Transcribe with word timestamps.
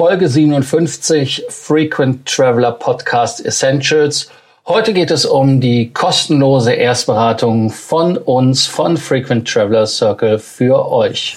Folge 0.00 0.30
57 0.30 1.42
Frequent 1.50 2.24
Traveler 2.24 2.72
Podcast 2.72 3.44
Essentials. 3.44 4.30
Heute 4.66 4.94
geht 4.94 5.10
es 5.10 5.26
um 5.26 5.60
die 5.60 5.92
kostenlose 5.92 6.72
Erstberatung 6.72 7.68
von 7.68 8.16
uns, 8.16 8.66
von 8.66 8.96
Frequent 8.96 9.46
Traveler 9.46 9.86
Circle 9.86 10.38
für 10.38 10.90
euch. 10.90 11.36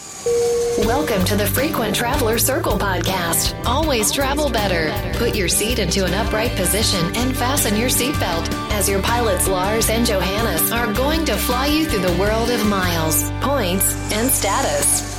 Welcome 0.86 1.26
to 1.26 1.36
the 1.36 1.46
Frequent 1.46 1.94
Traveler 1.94 2.40
Circle 2.40 2.78
podcast. 2.78 3.54
Always 3.66 4.14
travel 4.14 4.50
better. 4.50 4.94
Put 5.20 5.36
your 5.36 5.50
seat 5.50 5.78
into 5.78 6.06
an 6.06 6.14
upright 6.14 6.56
position 6.56 7.02
and 7.18 7.36
fasten 7.36 7.76
your 7.76 7.90
seatbelt 7.90 8.48
as 8.72 8.88
your 8.88 9.02
pilots 9.02 9.46
Lars 9.46 9.90
and 9.90 10.08
Johannes 10.08 10.72
are 10.72 10.88
going 10.94 11.26
to 11.26 11.36
fly 11.36 11.66
you 11.66 11.86
through 11.86 12.08
the 12.08 12.18
world 12.18 12.50
of 12.50 12.66
miles, 12.66 13.30
points, 13.42 13.94
and 14.14 14.32
status. 14.32 15.13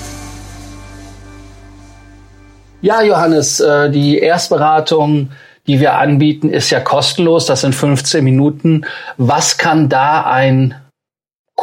Ja, 2.84 3.00
Johannes, 3.00 3.60
äh, 3.60 3.90
die 3.90 4.18
Erstberatung, 4.18 5.30
die 5.66 5.80
wir 5.80 5.94
anbieten, 5.94 6.50
ist 6.50 6.68
ja 6.68 6.80
kostenlos. 6.80 7.46
Das 7.46 7.62
sind 7.62 7.74
15 7.74 8.22
Minuten. 8.22 8.84
Was 9.16 9.56
kann 9.56 9.88
da 9.88 10.24
ein 10.24 10.74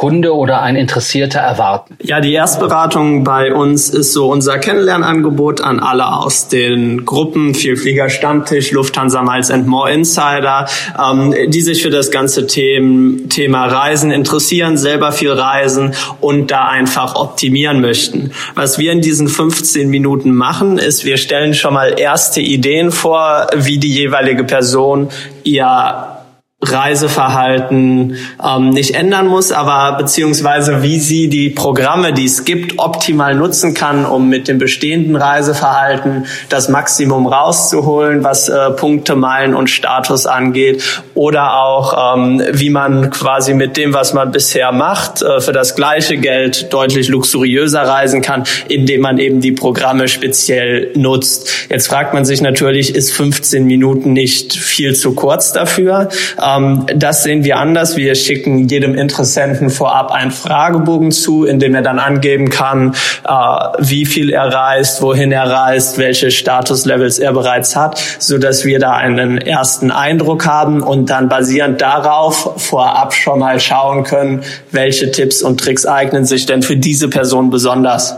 Kunde 0.02 0.34
oder 0.34 0.62
ein 0.62 0.74
Interessierter 0.74 1.38
erwarten? 1.38 1.96
Ja, 2.02 2.18
die 2.18 2.32
Erstberatung 2.32 3.22
bei 3.22 3.54
uns 3.54 3.88
ist 3.88 4.12
so 4.12 4.32
unser 4.32 4.58
Kennenlernangebot 4.58 5.60
an 5.60 5.78
alle 5.78 6.12
aus 6.12 6.48
den 6.48 7.04
Gruppen 7.04 7.54
Vielflieger 7.54 8.08
Stammtisch, 8.08 8.72
Lufthansa 8.72 9.22
Miles 9.22 9.52
and 9.52 9.68
More 9.68 9.92
Insider, 9.92 10.66
ähm, 11.00 11.32
die 11.46 11.60
sich 11.60 11.84
für 11.84 11.90
das 11.90 12.10
ganze 12.10 12.48
Thema, 12.48 13.28
Thema 13.28 13.66
Reisen 13.66 14.10
interessieren, 14.10 14.76
selber 14.76 15.12
viel 15.12 15.30
reisen 15.30 15.94
und 16.20 16.50
da 16.50 16.64
einfach 16.66 17.14
optimieren 17.14 17.80
möchten. 17.80 18.32
Was 18.56 18.78
wir 18.78 18.90
in 18.90 19.02
diesen 19.02 19.28
15 19.28 19.88
Minuten 19.88 20.32
machen, 20.32 20.78
ist, 20.78 21.04
wir 21.04 21.16
stellen 21.16 21.54
schon 21.54 21.74
mal 21.74 21.94
erste 21.96 22.40
Ideen 22.40 22.90
vor, 22.90 23.46
wie 23.54 23.78
die 23.78 23.94
jeweilige 23.94 24.42
Person 24.42 25.10
ihr 25.44 26.21
Reiseverhalten 26.62 28.16
ähm, 28.42 28.70
nicht 28.70 28.94
ändern 28.94 29.26
muss, 29.26 29.50
aber 29.50 29.96
beziehungsweise 29.98 30.82
wie 30.82 31.00
sie 31.00 31.28
die 31.28 31.50
Programme, 31.50 32.12
die 32.12 32.24
es 32.24 32.44
gibt, 32.44 32.78
optimal 32.78 33.34
nutzen 33.34 33.74
kann, 33.74 34.06
um 34.06 34.28
mit 34.28 34.46
dem 34.46 34.58
bestehenden 34.58 35.16
Reiseverhalten 35.16 36.26
das 36.48 36.68
Maximum 36.68 37.26
rauszuholen, 37.26 38.22
was 38.22 38.48
äh, 38.48 38.70
Punkte, 38.70 39.16
Meilen 39.16 39.54
und 39.54 39.70
Status 39.70 40.26
angeht, 40.26 41.02
oder 41.14 41.56
auch 41.56 42.16
ähm, 42.16 42.42
wie 42.52 42.70
man 42.70 43.10
quasi 43.10 43.54
mit 43.54 43.76
dem, 43.76 43.92
was 43.92 44.14
man 44.14 44.30
bisher 44.30 44.70
macht, 44.70 45.20
äh, 45.20 45.40
für 45.40 45.52
das 45.52 45.74
gleiche 45.74 46.16
Geld 46.16 46.72
deutlich 46.72 47.08
luxuriöser 47.08 47.82
reisen 47.82 48.22
kann, 48.22 48.44
indem 48.68 49.00
man 49.00 49.18
eben 49.18 49.40
die 49.40 49.52
Programme 49.52 50.06
speziell 50.06 50.92
nutzt. 50.94 51.61
Jetzt 51.72 51.88
fragt 51.88 52.12
man 52.12 52.26
sich 52.26 52.42
natürlich, 52.42 52.94
ist 52.94 53.14
15 53.14 53.64
Minuten 53.64 54.12
nicht 54.12 54.52
viel 54.52 54.94
zu 54.94 55.14
kurz 55.14 55.54
dafür? 55.54 56.10
Ähm, 56.38 56.84
das 56.94 57.22
sehen 57.22 57.44
wir 57.44 57.56
anders. 57.56 57.96
Wir 57.96 58.14
schicken 58.14 58.68
jedem 58.68 58.94
Interessenten 58.94 59.70
vorab 59.70 60.10
einen 60.10 60.32
Fragebogen 60.32 61.12
zu, 61.12 61.46
in 61.46 61.60
dem 61.60 61.74
er 61.74 61.80
dann 61.80 61.98
angeben 61.98 62.50
kann, 62.50 62.94
äh, 63.26 63.32
wie 63.78 64.04
viel 64.04 64.28
er 64.28 64.52
reist, 64.52 65.00
wohin 65.00 65.32
er 65.32 65.48
reist, 65.50 65.96
welche 65.96 66.30
Statuslevels 66.30 67.18
er 67.18 67.32
bereits 67.32 67.74
hat, 67.74 67.98
so 68.18 68.36
dass 68.36 68.66
wir 68.66 68.78
da 68.78 68.92
einen 68.92 69.38
ersten 69.38 69.90
Eindruck 69.90 70.44
haben 70.44 70.82
und 70.82 71.08
dann 71.08 71.30
basierend 71.30 71.80
darauf 71.80 72.52
vorab 72.58 73.14
schon 73.14 73.38
mal 73.38 73.58
schauen 73.60 74.04
können, 74.04 74.42
welche 74.72 75.10
Tipps 75.10 75.40
und 75.40 75.58
Tricks 75.58 75.86
eignen 75.86 76.26
sich 76.26 76.44
denn 76.44 76.62
für 76.62 76.76
diese 76.76 77.08
Person 77.08 77.48
besonders. 77.48 78.14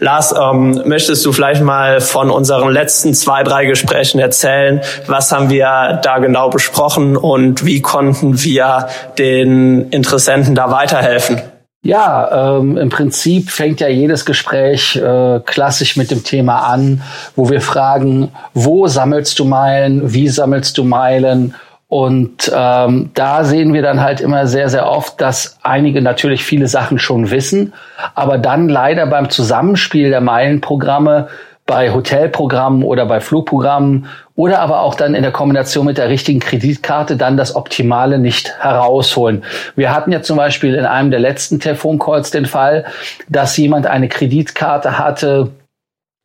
Lars, 0.00 0.34
ähm, 0.38 0.82
möchtest 0.84 1.24
du 1.24 1.32
vielleicht 1.32 1.62
mal 1.62 2.02
von 2.02 2.30
unseren 2.30 2.70
letzten 2.70 2.97
zwei, 3.14 3.42
drei 3.42 3.66
Gesprächen 3.66 4.18
erzählen? 4.18 4.80
Was 5.06 5.32
haben 5.32 5.50
wir 5.50 6.00
da 6.02 6.18
genau 6.18 6.50
besprochen 6.50 7.16
und 7.16 7.64
wie 7.64 7.80
konnten 7.80 8.42
wir 8.42 8.88
den 9.18 9.88
Interessenten 9.90 10.54
da 10.54 10.70
weiterhelfen? 10.70 11.40
Ja, 11.82 12.58
ähm, 12.58 12.76
im 12.76 12.88
Prinzip 12.88 13.50
fängt 13.50 13.80
ja 13.80 13.88
jedes 13.88 14.24
Gespräch 14.24 14.96
äh, 14.96 15.40
klassisch 15.44 15.96
mit 15.96 16.10
dem 16.10 16.24
Thema 16.24 16.66
an, 16.66 17.02
wo 17.36 17.48
wir 17.50 17.60
fragen, 17.60 18.32
wo 18.52 18.88
sammelst 18.88 19.38
du 19.38 19.44
Meilen, 19.44 20.12
wie 20.12 20.28
sammelst 20.28 20.76
du 20.76 20.84
Meilen 20.84 21.54
und 21.88 22.52
ähm, 22.54 23.10
da 23.14 23.44
sehen 23.44 23.72
wir 23.72 23.80
dann 23.80 24.02
halt 24.02 24.20
immer 24.20 24.46
sehr, 24.46 24.68
sehr 24.68 24.86
oft, 24.86 25.18
dass 25.22 25.56
einige 25.62 26.02
natürlich 26.02 26.44
viele 26.44 26.68
Sachen 26.68 26.98
schon 26.98 27.30
wissen, 27.30 27.72
aber 28.14 28.36
dann 28.36 28.68
leider 28.68 29.06
beim 29.06 29.30
Zusammenspiel 29.30 30.10
der 30.10 30.20
Meilenprogramme 30.20 31.28
bei 31.68 31.92
Hotelprogrammen 31.92 32.82
oder 32.82 33.04
bei 33.04 33.20
Flugprogrammen 33.20 34.06
oder 34.34 34.60
aber 34.60 34.80
auch 34.80 34.94
dann 34.94 35.14
in 35.14 35.22
der 35.22 35.32
Kombination 35.32 35.84
mit 35.84 35.98
der 35.98 36.08
richtigen 36.08 36.40
Kreditkarte 36.40 37.18
dann 37.18 37.36
das 37.36 37.54
Optimale 37.54 38.18
nicht 38.18 38.54
herausholen. 38.58 39.44
Wir 39.76 39.94
hatten 39.94 40.10
ja 40.10 40.22
zum 40.22 40.38
Beispiel 40.38 40.74
in 40.74 40.86
einem 40.86 41.10
der 41.10 41.20
letzten 41.20 41.60
Telefoncalls 41.60 42.30
den 42.30 42.46
Fall, 42.46 42.86
dass 43.28 43.54
jemand 43.58 43.86
eine 43.86 44.08
Kreditkarte 44.08 44.98
hatte, 44.98 45.50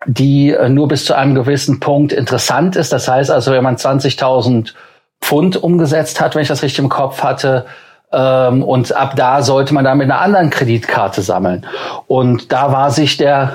die 0.05 0.51
äh, 0.51 0.69
nur 0.69 0.87
bis 0.87 1.03
zu 1.03 1.13
einem 1.13 1.35
gewissen 1.35 1.81
Punkt 1.81 2.13
interessant 2.13 2.77
ist. 2.77 2.93
Das 2.93 3.09
heißt 3.09 3.29
also, 3.29 3.51
wenn 3.51 3.63
man 3.63 3.75
20.000 3.75 4.73
Pfund 5.21 5.61
umgesetzt 5.61 6.21
hat, 6.21 6.35
wenn 6.35 6.43
ich 6.43 6.47
das 6.47 6.63
richtig 6.63 6.79
im 6.79 6.89
Kopf 6.89 7.21
hatte, 7.21 7.65
ähm, 8.13 8.63
und 8.63 8.95
ab 8.95 9.17
da 9.17 9.41
sollte 9.41 9.73
man 9.73 9.83
dann 9.83 9.97
mit 9.97 10.09
einer 10.09 10.21
anderen 10.21 10.51
Kreditkarte 10.51 11.21
sammeln. 11.21 11.65
Und 12.07 12.53
da 12.53 12.71
war 12.71 12.91
sich 12.91 13.17
der 13.17 13.53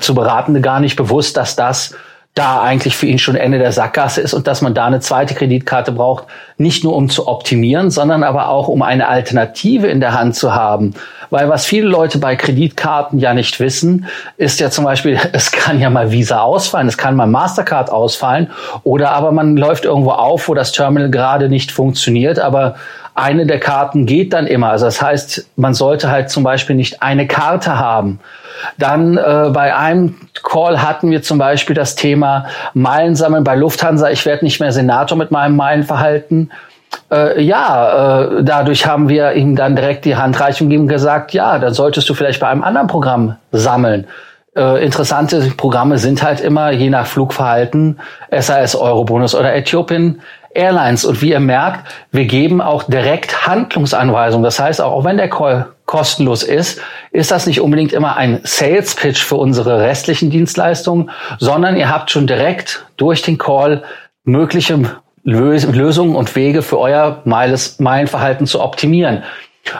zu 0.00 0.14
Beratende 0.14 0.60
gar 0.60 0.80
nicht 0.80 0.96
bewusst, 0.96 1.36
dass 1.36 1.56
das 1.56 1.94
da 2.34 2.62
eigentlich 2.62 2.96
für 2.96 3.06
ihn 3.06 3.20
schon 3.20 3.36
Ende 3.36 3.60
der 3.60 3.70
Sackgasse 3.70 4.20
ist 4.20 4.34
und 4.34 4.48
dass 4.48 4.60
man 4.60 4.74
da 4.74 4.86
eine 4.86 4.98
zweite 4.98 5.34
Kreditkarte 5.34 5.92
braucht, 5.92 6.24
nicht 6.58 6.82
nur 6.82 6.96
um 6.96 7.08
zu 7.08 7.28
optimieren, 7.28 7.92
sondern 7.92 8.24
aber 8.24 8.48
auch 8.48 8.66
um 8.66 8.82
eine 8.82 9.06
Alternative 9.06 9.86
in 9.86 10.00
der 10.00 10.18
Hand 10.18 10.34
zu 10.34 10.52
haben. 10.52 10.94
Weil 11.30 11.48
was 11.48 11.64
viele 11.64 11.86
Leute 11.86 12.18
bei 12.18 12.34
Kreditkarten 12.34 13.20
ja 13.20 13.34
nicht 13.34 13.60
wissen, 13.60 14.06
ist 14.36 14.58
ja 14.58 14.68
zum 14.70 14.84
Beispiel, 14.84 15.16
es 15.32 15.52
kann 15.52 15.78
ja 15.78 15.90
mal 15.90 16.10
Visa 16.10 16.40
ausfallen, 16.40 16.88
es 16.88 16.98
kann 16.98 17.14
mal 17.14 17.28
Mastercard 17.28 17.90
ausfallen 17.90 18.50
oder 18.82 19.12
aber 19.12 19.30
man 19.30 19.56
läuft 19.56 19.84
irgendwo 19.84 20.10
auf, 20.10 20.48
wo 20.48 20.54
das 20.54 20.72
Terminal 20.72 21.10
gerade 21.10 21.48
nicht 21.48 21.70
funktioniert, 21.70 22.40
aber 22.40 22.74
eine 23.14 23.46
der 23.46 23.60
Karten 23.60 24.06
geht 24.06 24.32
dann 24.32 24.46
immer. 24.46 24.70
Also 24.70 24.86
das 24.86 25.00
heißt, 25.00 25.48
man 25.56 25.74
sollte 25.74 26.10
halt 26.10 26.30
zum 26.30 26.42
Beispiel 26.42 26.74
nicht 26.74 27.02
eine 27.02 27.26
Karte 27.26 27.78
haben. 27.78 28.20
Dann 28.78 29.16
äh, 29.16 29.50
bei 29.52 29.74
einem 29.74 30.16
Call 30.42 30.82
hatten 30.82 31.10
wir 31.10 31.22
zum 31.22 31.38
Beispiel 31.38 31.74
das 31.74 31.94
Thema 31.94 32.46
Meilen 32.72 33.14
sammeln 33.14 33.44
bei 33.44 33.54
Lufthansa. 33.54 34.10
Ich 34.10 34.26
werde 34.26 34.44
nicht 34.44 34.60
mehr 34.60 34.72
Senator 34.72 35.16
mit 35.16 35.30
meinem 35.30 35.56
Meilenverhalten. 35.56 36.50
Äh, 37.10 37.42
ja, 37.42 38.22
äh, 38.22 38.44
dadurch 38.44 38.86
haben 38.86 39.08
wir 39.08 39.32
ihm 39.32 39.56
dann 39.56 39.76
direkt 39.76 40.04
die 40.04 40.16
Handreichung 40.16 40.68
gegeben 40.68 40.84
und 40.84 40.88
gesagt, 40.88 41.32
ja, 41.32 41.58
dann 41.58 41.74
solltest 41.74 42.08
du 42.08 42.14
vielleicht 42.14 42.40
bei 42.40 42.48
einem 42.48 42.62
anderen 42.64 42.88
Programm 42.88 43.36
sammeln. 43.52 44.06
Äh, 44.56 44.84
interessante 44.84 45.52
Programme 45.56 45.98
sind 45.98 46.22
halt 46.22 46.40
immer 46.40 46.70
je 46.70 46.90
nach 46.90 47.06
Flugverhalten 47.06 47.98
SAS 48.30 48.76
Eurobonus 48.76 49.34
oder 49.34 49.54
Äthiopien 49.54 50.20
Airlines. 50.54 51.04
Und 51.04 51.20
wie 51.22 51.30
ihr 51.30 51.40
merkt, 51.40 51.86
wir 52.10 52.24
geben 52.24 52.60
auch 52.60 52.84
direkt 52.84 53.46
Handlungsanweisungen. 53.46 54.44
Das 54.44 54.58
heißt, 54.58 54.80
auch 54.80 55.04
wenn 55.04 55.16
der 55.16 55.28
Call 55.28 55.66
kostenlos 55.86 56.42
ist, 56.42 56.80
ist 57.10 57.30
das 57.30 57.46
nicht 57.46 57.60
unbedingt 57.60 57.92
immer 57.92 58.16
ein 58.16 58.40
Sales 58.44 58.94
Pitch 58.94 59.22
für 59.22 59.36
unsere 59.36 59.80
restlichen 59.80 60.30
Dienstleistungen, 60.30 61.10
sondern 61.38 61.76
ihr 61.76 61.90
habt 61.90 62.10
schon 62.10 62.26
direkt 62.26 62.86
durch 62.96 63.22
den 63.22 63.38
Call 63.38 63.84
mögliche 64.24 64.78
Lösungen 65.24 66.16
und 66.16 66.34
Wege 66.36 66.62
für 66.62 66.78
euer 66.78 67.22
Meilenverhalten 67.24 68.46
zu 68.46 68.62
optimieren. 68.62 69.22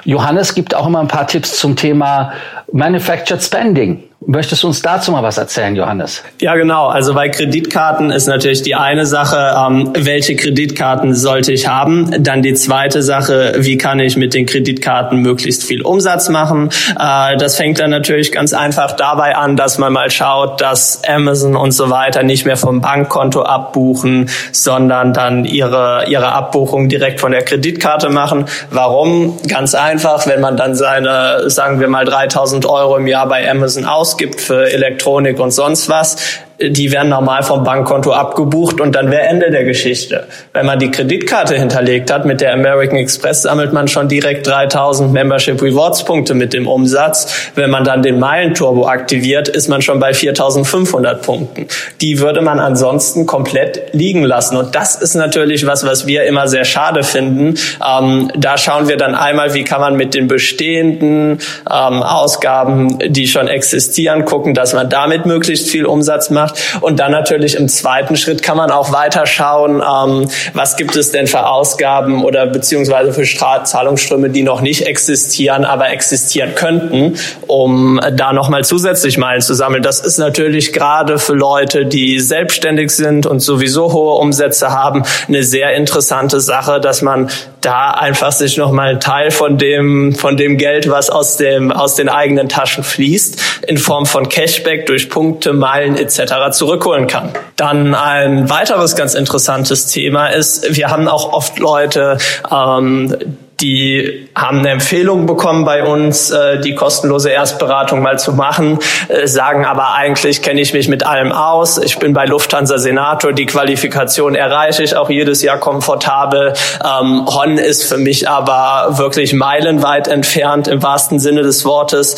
Johannes 0.04 0.54
gibt 0.54 0.74
auch 0.74 0.86
immer 0.86 1.00
ein 1.00 1.08
paar 1.08 1.26
Tipps 1.26 1.58
zum 1.58 1.76
Thema 1.76 2.32
Manufactured 2.72 3.42
Spending. 3.42 4.02
Möchtest 4.26 4.62
du 4.62 4.68
uns 4.68 4.80
dazu 4.80 5.12
mal 5.12 5.22
was 5.22 5.36
erzählen, 5.36 5.76
Johannes? 5.76 6.22
Ja, 6.40 6.54
genau. 6.54 6.86
Also 6.86 7.12
bei 7.12 7.28
Kreditkarten 7.28 8.10
ist 8.10 8.26
natürlich 8.26 8.62
die 8.62 8.74
eine 8.74 9.04
Sache, 9.04 9.54
ähm, 9.54 9.90
welche 9.94 10.34
Kreditkarten 10.34 11.14
sollte 11.14 11.52
ich 11.52 11.68
haben? 11.68 12.22
Dann 12.22 12.40
die 12.40 12.54
zweite 12.54 13.02
Sache, 13.02 13.56
wie 13.58 13.76
kann 13.76 14.00
ich 14.00 14.16
mit 14.16 14.32
den 14.32 14.46
Kreditkarten 14.46 15.20
möglichst 15.20 15.64
viel 15.64 15.82
Umsatz 15.82 16.30
machen? 16.30 16.70
Äh, 16.98 17.36
das 17.36 17.56
fängt 17.56 17.80
dann 17.80 17.90
natürlich 17.90 18.32
ganz 18.32 18.54
einfach 18.54 18.92
dabei 18.92 19.36
an, 19.36 19.56
dass 19.56 19.76
man 19.76 19.92
mal 19.92 20.10
schaut, 20.10 20.60
dass 20.62 21.02
Amazon 21.06 21.54
und 21.54 21.72
so 21.72 21.90
weiter 21.90 22.22
nicht 22.22 22.46
mehr 22.46 22.56
vom 22.56 22.80
Bankkonto 22.80 23.42
abbuchen, 23.42 24.30
sondern 24.52 25.12
dann 25.12 25.44
ihre, 25.44 26.06
ihre 26.08 26.32
Abbuchung 26.32 26.88
direkt 26.88 27.20
von 27.20 27.32
der 27.32 27.42
Kreditkarte 27.42 28.08
machen. 28.08 28.46
Warum? 28.70 29.38
Ganz 29.48 29.74
einfach, 29.74 30.26
wenn 30.26 30.40
man 30.40 30.56
dann 30.56 30.74
seine, 30.74 31.50
sagen 31.50 31.78
wir 31.78 31.88
mal, 31.88 32.06
3000 32.06 32.64
Euro 32.64 32.96
im 32.96 33.06
Jahr 33.06 33.28
bei 33.28 33.48
Amazon 33.50 33.84
aus 33.84 34.03
ausgibt 34.04 34.38
für 34.38 34.70
Elektronik 34.70 35.40
und 35.40 35.50
sonst 35.50 35.88
was, 35.88 36.18
die 36.60 36.92
werden 36.92 37.08
normal 37.08 37.42
vom 37.42 37.64
Bankkonto 37.64 38.12
abgebucht 38.12 38.80
und 38.80 38.94
dann 38.94 39.10
wäre 39.10 39.22
Ende 39.22 39.50
der 39.50 39.64
Geschichte. 39.64 40.26
Wenn 40.52 40.66
man 40.66 40.78
die 40.78 40.90
Kreditkarte 40.90 41.56
hinterlegt 41.56 42.12
hat 42.12 42.26
mit 42.26 42.40
der 42.40 42.52
American 42.52 42.96
Express, 42.96 43.42
sammelt 43.42 43.72
man 43.72 43.88
schon 43.88 44.08
direkt 44.08 44.46
3000 44.46 45.12
Membership 45.12 45.60
Rewards 45.60 46.04
Punkte 46.04 46.34
mit 46.34 46.52
dem 46.52 46.68
Umsatz. 46.68 47.50
Wenn 47.56 47.70
man 47.70 47.82
dann 47.82 48.02
den 48.02 48.20
Meilenturbo 48.20 48.86
aktiviert, 48.86 49.48
ist 49.48 49.68
man 49.68 49.82
schon 49.82 49.98
bei 49.98 50.14
4500 50.14 51.22
Punkten. 51.22 51.66
Die 52.00 52.20
würde 52.20 52.40
man 52.40 52.60
ansonsten 52.60 53.26
komplett 53.26 53.92
liegen 53.92 54.22
lassen. 54.22 54.56
Und 54.56 54.76
das 54.76 54.94
ist 54.94 55.14
natürlich 55.14 55.66
was, 55.66 55.84
was 55.84 56.06
wir 56.06 56.24
immer 56.24 56.46
sehr 56.46 56.64
schade 56.64 57.02
finden. 57.02 57.56
Ähm, 57.84 58.30
da 58.36 58.56
schauen 58.58 58.88
wir 58.88 58.96
dann 58.96 59.16
einmal, 59.16 59.54
wie 59.54 59.64
kann 59.64 59.80
man 59.80 59.96
mit 59.96 60.14
den 60.14 60.28
bestehenden 60.28 61.40
ähm, 61.68 62.02
Ausgaben, 62.02 62.98
die 63.08 63.26
schon 63.26 63.48
existieren, 63.48 64.24
gucken, 64.24 64.54
dass 64.54 64.72
man 64.72 64.88
damit 64.88 65.26
möglichst 65.26 65.68
viel 65.68 65.84
Umsatz 65.84 66.30
macht 66.30 66.43
macht. 66.44 66.78
Und 66.80 67.00
dann 67.00 67.12
natürlich 67.12 67.56
im 67.56 67.68
zweiten 67.68 68.16
Schritt 68.16 68.42
kann 68.42 68.56
man 68.56 68.70
auch 68.70 68.92
weiter 68.92 69.26
schauen, 69.26 69.82
ähm, 69.82 70.28
was 70.52 70.76
gibt 70.76 70.96
es 70.96 71.10
denn 71.10 71.26
für 71.26 71.46
Ausgaben 71.46 72.24
oder 72.24 72.46
beziehungsweise 72.46 73.12
für 73.12 73.24
Zahlungsströme, 73.24 74.30
die 74.30 74.42
noch 74.42 74.60
nicht 74.60 74.86
existieren, 74.86 75.64
aber 75.64 75.90
existieren 75.90 76.54
könnten, 76.54 77.16
um 77.46 78.00
da 78.12 78.32
nochmal 78.32 78.64
zusätzlich 78.64 79.18
Meilen 79.18 79.40
zu 79.40 79.54
sammeln. 79.54 79.82
Das 79.82 80.00
ist 80.00 80.18
natürlich 80.18 80.72
gerade 80.72 81.18
für 81.18 81.34
Leute, 81.34 81.86
die 81.86 82.20
selbstständig 82.20 82.90
sind 82.90 83.26
und 83.26 83.40
sowieso 83.40 83.92
hohe 83.92 84.14
Umsätze 84.14 84.70
haben, 84.70 85.04
eine 85.28 85.42
sehr 85.42 85.74
interessante 85.74 86.40
Sache, 86.40 86.80
dass 86.80 87.02
man 87.02 87.30
da 87.60 87.90
einfach 87.90 88.32
sich 88.32 88.56
nochmal 88.56 88.90
einen 88.90 89.00
Teil 89.00 89.30
von 89.30 89.56
dem, 89.56 90.14
von 90.14 90.36
dem 90.36 90.58
Geld, 90.58 90.90
was 90.90 91.08
aus 91.08 91.38
dem, 91.38 91.72
aus 91.72 91.94
den 91.94 92.08
eigenen 92.08 92.48
Taschen 92.48 92.84
fließt, 92.84 93.62
in 93.66 93.78
Form 93.78 94.04
von 94.04 94.28
Cashback 94.28 94.86
durch 94.86 95.08
Punkte, 95.08 95.52
Meilen 95.52 95.96
etc 95.96 96.33
zurückholen 96.52 97.06
kann. 97.06 97.30
Dann 97.56 97.94
ein 97.94 98.50
weiteres 98.50 98.96
ganz 98.96 99.14
interessantes 99.14 99.86
Thema 99.86 100.28
ist, 100.28 100.76
wir 100.76 100.90
haben 100.90 101.08
auch 101.08 101.32
oft 101.32 101.58
Leute, 101.58 102.18
ähm, 102.50 103.16
die 103.60 104.28
haben 104.34 104.58
eine 104.58 104.70
Empfehlung 104.70 105.26
bekommen 105.26 105.64
bei 105.64 105.84
uns, 105.84 106.30
äh, 106.30 106.60
die 106.60 106.74
kostenlose 106.74 107.30
Erstberatung 107.30 108.02
mal 108.02 108.18
zu 108.18 108.32
machen, 108.32 108.78
äh, 109.08 109.26
sagen 109.26 109.64
aber 109.64 109.94
eigentlich 109.94 110.42
kenne 110.42 110.60
ich 110.60 110.72
mich 110.74 110.88
mit 110.88 111.06
allem 111.06 111.32
aus. 111.32 111.78
Ich 111.78 111.98
bin 111.98 112.12
bei 112.12 112.26
Lufthansa 112.26 112.78
Senator, 112.78 113.32
die 113.32 113.46
Qualifikation 113.46 114.34
erreiche 114.34 114.82
ich 114.82 114.96
auch 114.96 115.08
jedes 115.08 115.42
Jahr 115.42 115.58
komfortabel. 115.58 116.54
Ähm, 116.84 117.26
Hon 117.26 117.58
ist 117.58 117.84
für 117.84 117.98
mich 117.98 118.28
aber 118.28 118.98
wirklich 118.98 119.32
meilenweit 119.32 120.08
entfernt 120.08 120.68
im 120.68 120.82
wahrsten 120.82 121.18
Sinne 121.18 121.42
des 121.42 121.64
Wortes 121.64 122.16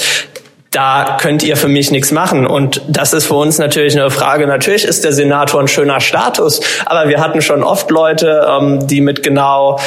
da 0.77 1.17
könnt 1.19 1.43
ihr 1.43 1.57
für 1.57 1.69
mich 1.69 1.91
nichts 1.91 2.13
machen. 2.13 2.47
Und 2.47 2.83
das 2.87 3.15
ist 3.15 3.25
für 3.25 3.35
uns 3.35 3.57
natürlich 3.57 3.99
eine 3.99 4.11
Frage. 4.11 4.47
Natürlich 4.47 4.85
ist 4.85 5.05
der 5.05 5.13
Senator 5.15 5.59
ein 5.59 5.69
schöner 5.69 6.01
Status, 6.01 6.61
aber 6.85 7.09
wir 7.09 7.19
hatten 7.19 7.41
schon 7.41 7.63
oft 7.63 7.91
Leute, 7.91 8.47
ähm, 8.47 8.87
die 8.87 9.01
mit 9.01 9.23
genau 9.23 9.81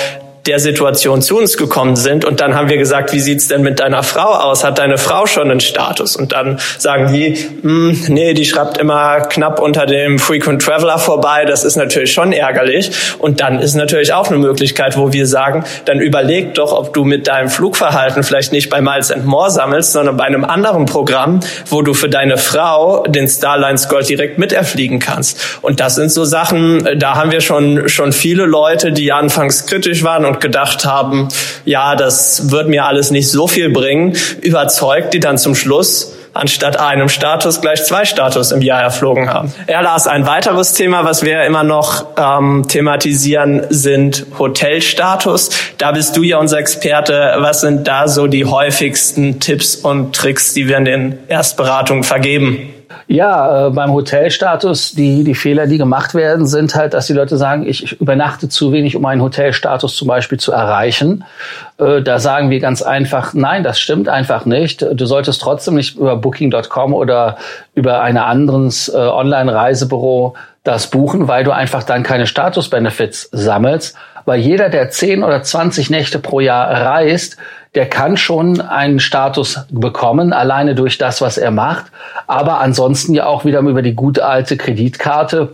der 0.49 0.59
Situation 0.59 1.21
zu 1.21 1.37
uns 1.37 1.57
gekommen 1.57 1.95
sind. 1.95 2.25
Und 2.25 2.41
dann 2.41 2.55
haben 2.55 2.69
wir 2.69 2.77
gesagt, 2.77 3.13
wie 3.13 3.19
sieht's 3.19 3.47
denn 3.47 3.61
mit 3.61 3.79
deiner 3.79 4.01
Frau 4.01 4.33
aus? 4.33 4.63
Hat 4.63 4.79
deine 4.79 4.97
Frau 4.97 5.27
schon 5.27 5.51
einen 5.51 5.59
Status? 5.59 6.15
Und 6.15 6.31
dann 6.31 6.59
sagen 6.79 7.13
die, 7.13 7.35
hm, 7.61 8.05
nee, 8.07 8.33
die 8.33 8.45
schreibt 8.45 8.79
immer 8.79 9.21
knapp 9.21 9.59
unter 9.59 9.85
dem 9.85 10.17
Frequent 10.17 10.63
Traveler 10.63 10.97
vorbei. 10.97 11.45
Das 11.45 11.63
ist 11.63 11.75
natürlich 11.75 12.11
schon 12.11 12.33
ärgerlich. 12.33 12.91
Und 13.19 13.41
dann 13.41 13.59
ist 13.59 13.75
natürlich 13.75 14.11
auch 14.11 14.27
eine 14.27 14.39
Möglichkeit, 14.39 14.97
wo 14.97 15.13
wir 15.13 15.27
sagen, 15.27 15.65
dann 15.85 15.99
überleg 15.99 16.55
doch, 16.55 16.73
ob 16.73 16.95
du 16.95 17.03
mit 17.03 17.27
deinem 17.27 17.49
Flugverhalten 17.49 18.23
vielleicht 18.23 18.51
nicht 18.51 18.71
bei 18.71 18.81
Miles 18.81 19.11
and 19.11 19.25
More 19.25 19.51
sammelst, 19.51 19.91
sondern 19.91 20.17
bei 20.17 20.23
einem 20.23 20.45
anderen 20.45 20.87
Programm, 20.87 21.41
wo 21.67 21.83
du 21.83 21.93
für 21.93 22.09
deine 22.09 22.37
Frau 22.37 23.03
den 23.03 23.27
Starlines 23.27 23.87
Gold 23.87 24.09
direkt 24.09 24.39
miterfliegen 24.39 24.97
kannst. 24.97 25.59
Und 25.61 25.79
das 25.79 25.93
sind 25.93 26.11
so 26.11 26.25
Sachen, 26.25 26.89
da 26.97 27.15
haben 27.15 27.31
wir 27.31 27.41
schon, 27.41 27.87
schon 27.87 28.13
viele 28.13 28.45
Leute, 28.45 28.91
die 28.91 29.11
anfangs 29.11 29.67
kritisch 29.67 30.03
waren 30.03 30.25
und 30.25 30.38
gedacht 30.39 30.85
haben, 30.85 31.29
ja, 31.65 31.95
das 31.95 32.51
wird 32.51 32.67
mir 32.67 32.85
alles 32.85 33.11
nicht 33.11 33.29
so 33.29 33.47
viel 33.47 33.69
bringen, 33.69 34.15
überzeugt, 34.41 35.13
die 35.13 35.19
dann 35.19 35.37
zum 35.37 35.55
Schluss 35.55 36.13
anstatt 36.33 36.79
einem 36.79 37.09
Status 37.09 37.61
gleich 37.61 37.83
zwei 37.83 38.05
Status 38.05 38.51
im 38.51 38.61
Jahr 38.61 38.81
erflogen 38.81 39.33
haben. 39.33 39.53
Ja, 39.67 39.81
Lars, 39.81 40.07
ein 40.07 40.25
weiteres 40.25 40.73
Thema, 40.73 41.03
was 41.03 41.23
wir 41.23 41.43
immer 41.43 41.63
noch 41.63 42.05
ähm, 42.17 42.65
thematisieren, 42.67 43.63
sind 43.69 44.25
Hotelstatus. 44.37 45.49
Da 45.77 45.91
bist 45.91 46.15
du 46.15 46.23
ja 46.23 46.37
unser 46.37 46.59
Experte. 46.59 47.35
Was 47.39 47.61
sind 47.61 47.87
da 47.87 48.07
so 48.07 48.27
die 48.27 48.45
häufigsten 48.45 49.39
Tipps 49.39 49.75
und 49.75 50.15
Tricks, 50.15 50.53
die 50.53 50.67
wir 50.67 50.77
in 50.77 50.85
den 50.85 51.19
Erstberatungen 51.27 52.03
vergeben? 52.03 52.73
Ja, 53.07 53.67
äh, 53.67 53.69
beim 53.71 53.91
Hotelstatus, 53.91 54.93
die, 54.93 55.23
die 55.23 55.35
Fehler, 55.35 55.67
die 55.67 55.77
gemacht 55.77 56.15
werden, 56.15 56.45
sind 56.45 56.75
halt, 56.75 56.93
dass 56.93 57.07
die 57.07 57.13
Leute 57.13 57.37
sagen, 57.37 57.67
ich, 57.67 57.83
ich 57.83 58.01
übernachte 58.01 58.49
zu 58.49 58.71
wenig, 58.71 58.95
um 58.95 59.05
einen 59.05 59.21
Hotelstatus 59.21 59.95
zum 59.95 60.07
Beispiel 60.07 60.39
zu 60.39 60.51
erreichen. 60.51 61.23
Äh, 61.77 62.01
da 62.01 62.19
sagen 62.19 62.49
wir 62.49 62.59
ganz 62.59 62.81
einfach, 62.81 63.33
nein, 63.33 63.63
das 63.63 63.79
stimmt 63.79 64.09
einfach 64.09 64.45
nicht. 64.45 64.85
Du 64.93 65.05
solltest 65.05 65.41
trotzdem 65.41 65.75
nicht 65.75 65.97
über 65.97 66.15
Booking.com 66.15 66.93
oder 66.93 67.37
über 67.75 68.01
ein 68.01 68.17
anderes 68.17 68.89
äh, 68.89 68.97
Online-Reisebüro 68.97 70.35
das 70.63 70.87
buchen, 70.87 71.27
weil 71.27 71.43
du 71.43 71.51
einfach 71.51 71.83
dann 71.83 72.03
keine 72.03 72.27
Status-Benefits 72.27 73.29
sammelst. 73.31 73.95
Weil 74.29 74.41
jeder, 74.41 74.69
der 74.69 74.91
10 74.91 75.23
oder 75.23 75.41
20 75.41 75.89
Nächte 75.89 76.19
pro 76.19 76.39
Jahr 76.39 76.69
reist, 76.69 77.37
der 77.73 77.89
kann 77.89 78.15
schon 78.15 78.61
einen 78.61 78.99
Status 78.99 79.65
bekommen, 79.71 80.33
alleine 80.33 80.75
durch 80.75 80.99
das, 80.99 81.19
was 81.19 81.39
er 81.39 81.49
macht, 81.49 81.87
aber 82.27 82.61
ansonsten 82.61 83.15
ja 83.15 83.25
auch 83.25 83.43
wieder 83.43 83.61
über 83.61 83.81
die 83.81 83.95
gute 83.95 84.23
alte 84.23 84.55
Kreditkarte 84.55 85.53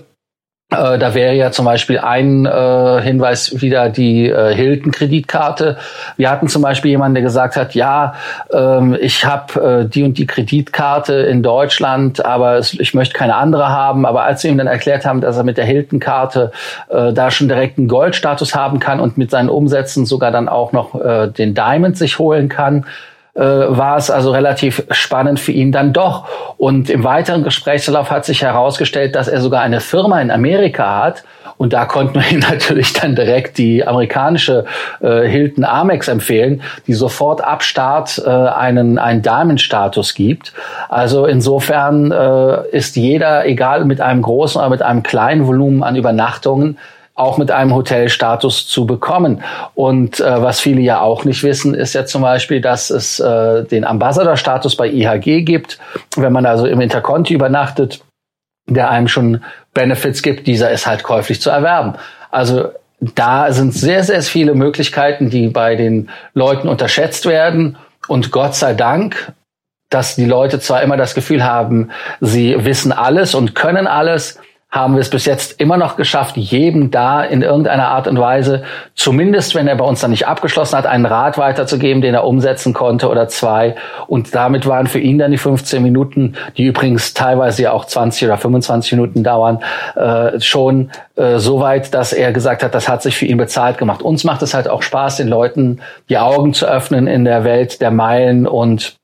äh, 0.72 0.98
da 0.98 1.14
wäre 1.14 1.36
ja 1.36 1.52
zum 1.52 1.66
Beispiel 1.66 2.00
ein 2.00 2.48
äh, 2.48 3.02
Hinweis 3.02 3.62
wieder 3.62 3.90
die 3.90 4.28
äh, 4.28 4.54
Hilton-Kreditkarte. 4.56 5.78
Wir 6.18 6.32
hatten 6.32 6.48
zum 6.48 6.64
Beispiel 6.64 6.90
jemanden, 6.90 7.16
der 7.16 7.24
gesagt 7.24 7.56
hat, 7.56 7.76
ja, 7.76 8.16
ähm, 8.52 8.98
ich 9.00 9.26
habe 9.26 9.84
äh, 9.86 9.88
die 9.88 10.04
und 10.04 10.18
die 10.18 10.26
Kreditkarte 10.26 11.14
in 11.14 11.44
Deutschland, 11.44 12.26
aber 12.26 12.58
es, 12.58 12.74
ich 12.74 12.96
möchte 12.96 13.14
keine 13.14 13.36
andere 13.36 13.70
haben. 13.70 14.08
Aber 14.08 14.24
als 14.24 14.44
wir 14.44 14.50
ihm 14.50 14.58
dann 14.58 14.66
erklärt 14.66 15.06
haben, 15.06 15.22
dass 15.22 15.38
er 15.38 15.44
mit 15.44 15.58
der 15.58 15.66
Hilton-Karte 15.66 16.52
äh, 16.90 17.14
da 17.14 17.30
schon 17.30 17.48
direkt 17.48 17.78
einen 17.78 17.88
Goldstatus 17.88 18.56
haben 18.56 18.80
kann 18.80 19.00
und 19.00 19.20
mit 19.20 19.30
seinen 19.30 19.50
Umsätzen 19.50 20.08
sogar 20.08 20.32
dann 20.32 20.50
auch 20.50 20.72
noch 20.72 21.00
äh, 21.00 21.28
den 21.28 21.54
Diamond 21.54 21.96
sich 21.96 22.18
holen 22.18 22.50
kann, 22.50 22.86
äh, 23.36 23.42
war 23.42 23.98
es 23.98 24.10
also 24.10 24.32
relativ 24.32 24.84
spannend 24.92 25.40
für 25.40 25.52
ihn 25.52 25.72
dann 25.72 25.92
doch. 25.92 26.26
Und 26.58 26.90
im 26.90 27.04
weiteren 27.04 27.44
Gesprächsverlauf 27.44 28.10
hat 28.10 28.26
sich 28.26 28.42
herausgestellt, 28.42 29.16
dass 29.16 29.28
er 29.28 29.42
sogar 29.42 29.62
eine 29.62 29.82
Firma 29.82 30.22
in 30.22 30.32
Amerika 30.32 31.04
hat. 31.04 31.24
Und 31.58 31.74
da 31.74 31.86
konnten 31.86 32.16
wir 32.16 32.28
ihm 32.32 32.40
natürlich 32.40 32.94
dann 32.94 33.16
direkt 33.16 33.58
die 33.58 33.86
amerikanische 33.86 34.66
äh, 35.02 35.28
Hilton 35.28 35.66
Amex 35.66 36.08
empfehlen, 36.08 36.62
die 36.88 36.94
sofort 36.94 37.44
ab 37.44 37.64
Start 37.64 38.22
äh, 38.26 38.30
einen, 38.30 38.98
einen 38.98 39.22
Diamond-Status 39.22 40.14
gibt. 40.14 40.54
Also 40.90 41.26
insofern 41.26 42.12
äh, 42.12 42.70
ist 42.70 42.96
jeder, 42.96 43.46
egal 43.46 43.84
mit 43.84 44.00
einem 44.00 44.22
großen 44.22 44.60
oder 44.60 44.70
mit 44.70 44.82
einem 44.82 45.04
kleinen 45.04 45.46
Volumen 45.46 45.84
an 45.84 45.98
Übernachtungen, 45.98 46.78
auch 47.16 47.38
mit 47.38 47.50
einem 47.50 47.74
Hotelstatus 47.74 48.68
zu 48.68 48.86
bekommen. 48.86 49.42
Und 49.74 50.20
äh, 50.20 50.42
was 50.42 50.60
viele 50.60 50.82
ja 50.82 51.00
auch 51.00 51.24
nicht 51.24 51.44
wissen, 51.44 51.74
ist 51.74 51.94
ja 51.94 52.06
zum 52.06 52.22
Beispiel, 52.22 52.60
dass 52.60 52.90
es 52.90 53.20
äh, 53.22 53.64
den 53.64 53.86
Ambassador-Status 53.86 54.76
bei 54.76 54.90
IHG 54.90 55.44
gibt. 55.44 55.80
Wenn 56.18 56.34
man 56.34 56.46
also 56.46 56.68
im 56.68 56.82
Interconti 56.82 57.34
übernachtet, 57.34 58.02
der 58.68 58.90
einem 58.90 59.08
schon 59.08 59.44
Benefits 59.74 60.22
gibt, 60.22 60.46
dieser 60.46 60.72
ist 60.72 60.86
halt 60.86 61.04
käuflich 61.04 61.42
zu 61.42 61.50
erwerben. 61.50 61.94
Also 62.32 62.70
da 63.00 63.52
sind 63.54 63.74
sehr, 63.74 64.04
sehr 64.04 64.22
viele 64.22 64.54
Möglichkeiten, 64.54 65.30
die 65.30 65.48
bei 65.48 65.76
den 65.76 66.10
Leuten 66.34 66.68
unterschätzt 66.68 67.26
werden. 67.26 67.78
Und 68.08 68.32
Gott 68.32 68.56
sei 68.56 68.74
Dank, 68.74 69.34
dass 69.90 70.16
die 70.16 70.26
Leute 70.26 70.60
zwar 70.60 70.82
immer 70.82 70.98
das 70.98 71.16
Gefühl 71.16 71.44
haben, 71.44 71.92
sie 72.20 72.66
wissen 72.66 72.92
alles 72.92 73.36
und 73.36 73.56
können 73.56 73.88
alles, 73.88 74.40
haben 74.76 74.96
wir 74.96 75.02
es 75.02 75.10
bis 75.10 75.24
jetzt 75.24 75.62
immer 75.62 75.78
noch 75.78 75.96
geschafft, 75.96 76.36
jedem 76.36 76.92
da 76.92 77.24
in 77.24 77.42
irgendeiner 77.42 77.88
Art 77.88 78.10
und 78.10 78.20
Weise, 78.20 78.64
zumindest 78.94 79.56
wenn 79.56 79.70
er 79.70 79.76
bei 79.78 79.86
uns 79.86 80.02
dann 80.02 80.12
nicht 80.12 80.28
abgeschlossen 80.28 80.78
hat, 80.78 80.86
einen 80.86 81.06
Rat 81.06 81.38
weiterzugeben, 81.38 82.02
den 82.02 82.14
er 82.14 82.26
umsetzen 82.26 82.74
konnte 82.74 83.08
oder 83.08 83.30
zwei. 83.30 83.76
Und 84.08 84.36
damit 84.36 84.68
waren 84.68 84.88
für 84.88 85.00
ihn 85.00 85.18
dann 85.18 85.32
die 85.32 85.38
15 85.38 85.82
Minuten, 85.82 86.34
die 86.58 86.66
übrigens 86.66 87.14
teilweise 87.14 87.64
ja 87.64 87.72
auch 87.72 87.86
20 87.86 88.28
oder 88.28 88.38
25 88.38 88.92
Minuten 88.92 89.24
dauern, 89.24 89.60
äh, 89.96 90.42
schon 90.42 90.92
äh, 91.16 91.38
so 91.38 91.62
weit, 91.62 91.94
dass 91.94 92.12
er 92.12 92.34
gesagt 92.34 92.62
hat, 92.62 92.76
das 92.76 92.90
hat 92.90 93.02
sich 93.02 93.16
für 93.16 93.26
ihn 93.26 93.38
bezahlt 93.38 93.78
gemacht. 93.78 94.02
Uns 94.02 94.26
macht 94.26 94.42
es 94.42 94.54
halt 94.54 94.68
auch 94.68 94.82
Spaß, 94.82 95.16
den 95.16 95.30
Leuten 95.30 95.80
die 96.10 96.18
Augen 96.18 96.54
zu 96.54 96.66
öffnen 96.66 97.08
in 97.08 97.24
der 97.24 97.46
Welt 97.46 97.80
der 97.80 97.92
Meilen 97.92 98.46
und 98.46 98.98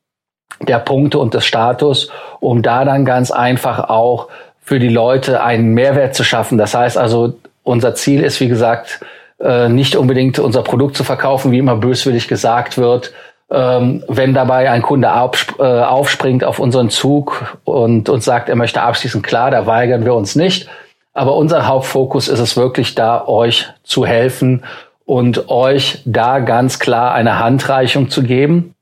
der 0.68 0.80
Punkte 0.80 1.18
und 1.18 1.34
des 1.34 1.46
Status, 1.46 2.12
um 2.42 2.62
da 2.62 2.84
dann 2.84 3.06
ganz 3.06 3.32
einfach 3.32 3.90
auch 3.90 4.28
für 4.62 4.80
die 4.80 4.90
Leute 4.90 5.44
einen 5.44 5.74
Mehrwert 5.74 6.16
zu 6.16 6.24
schaffen. 6.24 6.58
Das 6.58 6.74
heißt 6.74 6.98
also, 6.98 7.34
unser 7.64 7.96
Ziel 7.96 8.24
ist, 8.24 8.40
wie 8.40 8.48
gesagt, 8.48 9.02
äh, 9.40 9.70
nicht 9.70 9.96
unbedingt 9.96 10.40
unser 10.40 10.62
Produkt 10.62 10.96
zu 10.96 11.04
verkaufen, 11.04 11.52
wie 11.52 11.60
immer 11.60 11.76
böswillig 11.76 12.28
gesagt 12.28 12.78
wird, 12.78 13.12
ähm, 13.50 14.04
wenn 14.08 14.34
dabei 14.34 14.72
ein 14.72 14.82
Kunde 14.82 15.08
äh, 15.08 15.64
aufspringt 15.64 16.44
auf 16.44 16.60
unseren 16.60 16.90
Zug 16.90 17.58
und 17.66 18.08
uns 18.08 18.24
sagt, 18.24 18.50
er 18.50 18.56
möchte 18.56 18.82
abschließen, 18.82 19.22
klar, 19.22 19.52
da 19.52 19.66
weigern 19.66 20.06
wir 20.06 20.14
uns 20.14 20.36
nicht. 20.36 20.70
Aber 21.14 21.36
unser 21.36 21.68
Hauptfokus 21.68 22.30
ist 22.30 22.40
es 22.40 22.56
wirklich 22.56 22.96
da, 22.96 23.28
euch 23.28 23.68
zu 23.84 24.06
helfen 24.06 24.64
und 25.06 25.50
euch 25.50 26.02
da 26.06 26.40
ganz 26.40 26.80
klar 26.80 27.14
eine 27.14 27.40
Handreichung 27.40 28.10
zu 28.10 28.24
geben. 28.24 28.74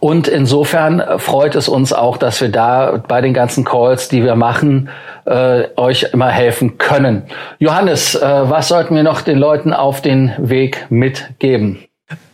Und 0.00 0.28
insofern 0.28 1.02
freut 1.18 1.54
es 1.54 1.68
uns 1.68 1.92
auch, 1.92 2.16
dass 2.16 2.40
wir 2.40 2.50
da 2.50 3.02
bei 3.08 3.20
den 3.20 3.34
ganzen 3.34 3.64
Calls, 3.64 4.08
die 4.08 4.22
wir 4.22 4.36
machen, 4.36 4.90
äh, 5.24 5.64
euch 5.76 6.08
immer 6.12 6.28
helfen 6.28 6.78
können. 6.78 7.22
Johannes, 7.58 8.14
äh, 8.14 8.20
was 8.20 8.68
sollten 8.68 8.94
wir 8.94 9.02
noch 9.02 9.22
den 9.22 9.38
Leuten 9.38 9.72
auf 9.72 10.02
den 10.02 10.32
Weg 10.38 10.86
mitgeben? 10.90 11.84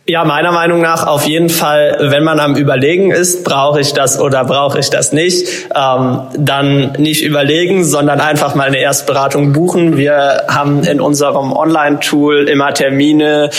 Ja, 0.07 0.25
meiner 0.25 0.51
Meinung 0.51 0.81
nach 0.81 1.07
auf 1.07 1.25
jeden 1.25 1.47
Fall, 1.47 1.95
wenn 2.09 2.23
man 2.23 2.39
am 2.39 2.55
Überlegen 2.55 3.11
ist, 3.11 3.45
brauche 3.45 3.79
ich 3.79 3.93
das 3.93 4.19
oder 4.19 4.43
brauche 4.43 4.79
ich 4.79 4.89
das 4.89 5.13
nicht, 5.13 5.69
ähm, 5.73 6.21
dann 6.37 6.93
nicht 6.97 7.23
überlegen, 7.23 7.85
sondern 7.85 8.19
einfach 8.19 8.55
mal 8.55 8.67
eine 8.67 8.79
Erstberatung 8.79 9.53
buchen. 9.53 9.97
Wir 9.97 10.43
haben 10.49 10.83
in 10.83 10.99
unserem 10.99 11.53
Online-Tool 11.53 12.49
immer 12.49 12.73
Termine, 12.73 13.51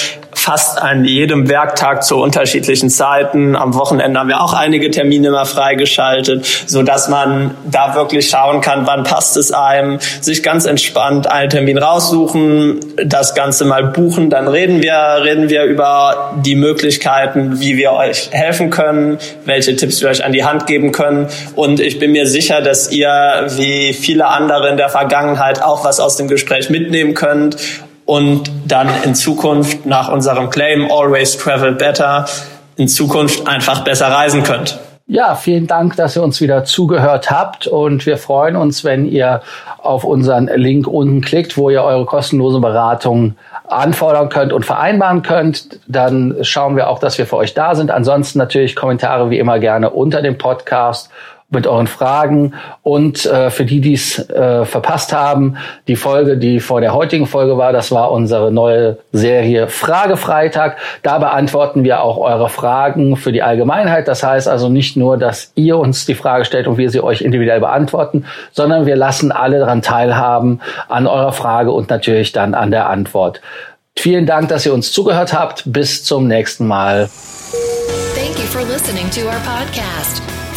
fast 0.42 0.82
an 0.82 1.04
jedem 1.04 1.48
Werktag 1.48 2.02
zu 2.02 2.16
unterschiedlichen 2.16 2.90
Zeiten. 2.90 3.54
Am 3.54 3.74
Wochenende 3.74 4.18
haben 4.18 4.28
wir 4.28 4.42
auch 4.42 4.54
einige 4.54 4.90
Termine 4.90 5.30
mal 5.30 5.44
freigeschaltet, 5.44 6.64
so 6.66 6.82
dass 6.82 7.08
man 7.08 7.52
da 7.70 7.94
wirklich 7.94 8.28
schauen 8.28 8.60
kann, 8.60 8.84
wann 8.86 9.04
passt 9.04 9.36
es 9.36 9.52
einem, 9.52 10.00
sich 10.20 10.42
ganz 10.42 10.66
entspannt 10.66 11.30
einen 11.30 11.48
Termin 11.48 11.78
raussuchen, 11.78 12.80
das 13.04 13.36
Ganze 13.36 13.64
mal 13.64 13.84
buchen, 13.84 14.30
dann 14.30 14.48
reden 14.48 14.82
wir, 14.82 15.20
reden 15.22 15.48
wir 15.48 15.62
über 15.62 16.34
die 16.44 16.56
Möglichkeiten, 16.56 17.60
wie 17.60 17.76
wir 17.76 17.92
euch 17.92 18.30
helfen 18.32 18.70
können, 18.70 19.18
welche 19.44 19.76
Tipps 19.76 20.00
wir 20.00 20.08
euch 20.08 20.24
an 20.24 20.32
die 20.32 20.44
Hand 20.44 20.66
geben 20.66 20.90
können. 20.90 21.28
Und 21.54 21.78
ich 21.78 22.00
bin 22.00 22.10
mir 22.10 22.26
sicher, 22.26 22.62
dass 22.62 22.90
ihr 22.90 23.46
wie 23.50 23.92
viele 23.92 24.26
andere 24.26 24.70
in 24.70 24.76
der 24.76 24.88
Vergangenheit 24.88 25.62
auch 25.62 25.84
was 25.84 26.00
aus 26.00 26.16
dem 26.16 26.26
Gespräch 26.26 26.68
mitnehmen 26.68 27.14
könnt 27.14 27.56
und 28.04 28.50
dann 28.66 28.88
in 29.04 29.14
Zukunft 29.14 29.86
nach 29.86 30.10
unserem 30.10 30.50
Claim 30.50 30.90
Always 30.90 31.36
Travel 31.38 31.72
Better 31.72 32.26
in 32.76 32.88
Zukunft 32.88 33.46
einfach 33.46 33.84
besser 33.84 34.08
reisen 34.08 34.42
könnt. 34.42 34.78
Ja, 35.06 35.34
vielen 35.34 35.66
Dank, 35.66 35.96
dass 35.96 36.16
ihr 36.16 36.22
uns 36.22 36.40
wieder 36.40 36.64
zugehört 36.64 37.30
habt 37.30 37.66
und 37.66 38.06
wir 38.06 38.16
freuen 38.16 38.56
uns, 38.56 38.82
wenn 38.84 39.04
ihr 39.04 39.42
auf 39.78 40.04
unseren 40.04 40.46
Link 40.46 40.86
unten 40.86 41.20
klickt, 41.20 41.56
wo 41.56 41.70
ihr 41.70 41.82
eure 41.82 42.06
kostenlose 42.06 42.60
Beratung 42.60 43.34
anfordern 43.66 44.28
könnt 44.28 44.52
und 44.52 44.64
vereinbaren 44.64 45.22
könnt. 45.22 45.80
Dann 45.86 46.36
schauen 46.42 46.76
wir 46.76 46.88
auch, 46.88 46.98
dass 46.98 47.18
wir 47.18 47.26
für 47.26 47.36
euch 47.36 47.52
da 47.52 47.74
sind. 47.74 47.90
Ansonsten 47.90 48.38
natürlich 48.38 48.76
Kommentare 48.76 49.28
wie 49.28 49.38
immer 49.38 49.58
gerne 49.58 49.90
unter 49.90 50.22
dem 50.22 50.38
Podcast 50.38 51.10
mit 51.52 51.66
euren 51.66 51.86
Fragen 51.86 52.54
und 52.82 53.26
äh, 53.26 53.50
für 53.50 53.64
die, 53.64 53.80
die 53.80 53.94
es 53.94 54.18
äh, 54.30 54.64
verpasst 54.64 55.12
haben, 55.12 55.56
die 55.88 55.96
Folge, 55.96 56.36
die 56.36 56.60
vor 56.60 56.80
der 56.80 56.94
heutigen 56.94 57.26
Folge 57.26 57.58
war, 57.58 57.72
das 57.72 57.92
war 57.92 58.10
unsere 58.10 58.50
neue 58.50 58.98
Serie 59.12 59.68
Fragefreitag. 59.68 60.76
Da 61.02 61.18
beantworten 61.18 61.84
wir 61.84 62.02
auch 62.02 62.18
eure 62.18 62.48
Fragen 62.48 63.16
für 63.16 63.32
die 63.32 63.42
Allgemeinheit. 63.42 64.08
Das 64.08 64.22
heißt 64.22 64.48
also 64.48 64.68
nicht 64.68 64.96
nur, 64.96 65.16
dass 65.16 65.52
ihr 65.54 65.78
uns 65.78 66.06
die 66.06 66.14
Frage 66.14 66.44
stellt 66.44 66.66
und 66.66 66.78
wir 66.78 66.90
sie 66.90 67.02
euch 67.02 67.22
individuell 67.22 67.60
beantworten, 67.60 68.24
sondern 68.52 68.86
wir 68.86 68.96
lassen 68.96 69.32
alle 69.32 69.58
daran 69.58 69.82
teilhaben 69.82 70.60
an 70.88 71.06
eurer 71.06 71.32
Frage 71.32 71.72
und 71.72 71.90
natürlich 71.90 72.32
dann 72.32 72.54
an 72.54 72.70
der 72.70 72.88
Antwort. 72.88 73.40
Vielen 73.96 74.26
Dank, 74.26 74.48
dass 74.48 74.64
ihr 74.64 74.72
uns 74.72 74.92
zugehört 74.92 75.32
habt. 75.32 75.64
Bis 75.66 76.04
zum 76.04 76.26
nächsten 76.26 76.66
Mal. 76.66 77.10
Thank 78.14 78.38
you 78.38 78.46
for 78.46 78.62
listening 78.62 79.10
to 79.10 79.26
our 79.26 79.40
podcast. 79.44 80.31